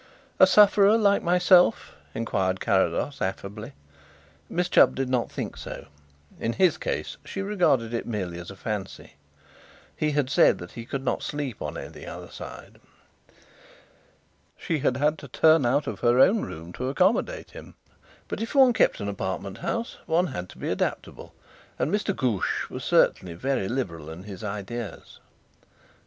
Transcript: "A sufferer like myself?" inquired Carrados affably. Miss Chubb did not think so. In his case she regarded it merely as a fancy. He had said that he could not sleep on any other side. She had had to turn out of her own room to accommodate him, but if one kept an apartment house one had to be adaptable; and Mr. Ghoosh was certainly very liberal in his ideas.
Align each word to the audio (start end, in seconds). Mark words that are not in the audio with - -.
"A 0.39 0.47
sufferer 0.47 0.97
like 0.97 1.21
myself?" 1.21 1.91
inquired 2.15 2.59
Carrados 2.59 3.21
affably. 3.21 3.73
Miss 4.49 4.67
Chubb 4.67 4.95
did 4.95 5.09
not 5.09 5.31
think 5.31 5.55
so. 5.55 5.85
In 6.39 6.53
his 6.53 6.79
case 6.79 7.17
she 7.23 7.43
regarded 7.43 7.93
it 7.93 8.07
merely 8.07 8.39
as 8.39 8.49
a 8.49 8.55
fancy. 8.55 9.13
He 9.95 10.13
had 10.13 10.27
said 10.31 10.57
that 10.57 10.71
he 10.71 10.87
could 10.87 11.05
not 11.05 11.21
sleep 11.21 11.61
on 11.61 11.77
any 11.77 12.03
other 12.07 12.29
side. 12.29 12.79
She 14.57 14.79
had 14.79 14.97
had 14.97 15.19
to 15.19 15.27
turn 15.27 15.67
out 15.67 15.85
of 15.85 15.99
her 15.99 16.19
own 16.19 16.41
room 16.41 16.73
to 16.73 16.89
accommodate 16.89 17.51
him, 17.51 17.75
but 18.27 18.41
if 18.41 18.55
one 18.55 18.73
kept 18.73 19.01
an 19.01 19.07
apartment 19.07 19.59
house 19.59 19.97
one 20.07 20.25
had 20.25 20.49
to 20.49 20.57
be 20.57 20.69
adaptable; 20.71 21.31
and 21.77 21.93
Mr. 21.93 22.15
Ghoosh 22.15 22.71
was 22.71 22.83
certainly 22.83 23.35
very 23.35 23.67
liberal 23.67 24.09
in 24.09 24.23
his 24.23 24.43
ideas. 24.43 25.19